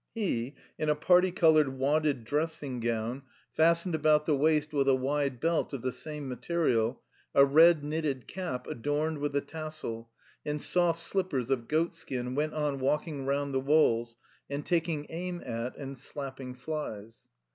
He, 0.15 0.55
in 0.79 0.89
a 0.89 0.95
parti 0.95 1.29
coloured 1.29 1.77
wadded 1.77 2.23
dressing 2.23 2.79
gown 2.79 3.21
fastened 3.53 3.93
about 3.93 4.25
the 4.25 4.35
waist 4.35 4.73
with 4.73 4.89
a 4.89 4.95
wide 4.95 5.39
belt 5.39 5.73
of 5.73 5.83
the 5.83 5.91
same 5.91 6.27
material, 6.27 6.99
a 7.35 7.45
red 7.45 7.83
knitted 7.83 8.27
cap 8.27 8.65
adorned 8.65 9.19
with 9.19 9.35
a 9.35 9.41
tassel, 9.41 10.09
and 10.43 10.59
soft 10.59 11.03
slippers 11.03 11.51
of 11.51 11.67
goat 11.67 11.93
skin, 11.93 12.33
went 12.33 12.55
on 12.55 12.79
walking 12.79 13.27
round 13.27 13.53
the 13.53 13.59
walls 13.59 14.15
and 14.49 14.65
taking 14.65 15.05
aim 15.11 15.43
at, 15.45 15.77
and 15.77 15.99
slapping, 15.99 16.55
flies. 16.55 17.27